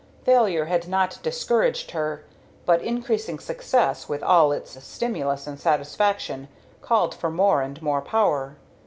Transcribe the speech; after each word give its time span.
Failure 0.23 0.65
had 0.65 0.87
not 0.87 1.19
discouraged 1.21 1.91
her, 1.91 2.23
but 2.65 2.81
increasing 2.81 3.37
success 3.37 4.09
with 4.09 4.23
all 4.23 4.51
its 4.51 4.83
stimulus 4.83 5.45
and 5.45 5.59
satisfaction 5.59 6.47
called 6.81 7.13
for 7.13 7.29
more 7.29 7.61
and 7.61 7.79
more 7.83 8.01
power. 8.01 8.55